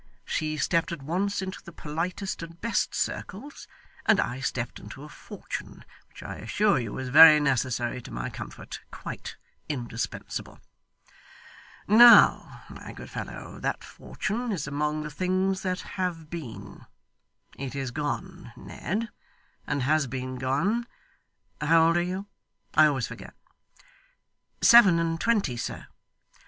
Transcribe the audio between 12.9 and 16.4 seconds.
good fellow, that fortune is among the things that have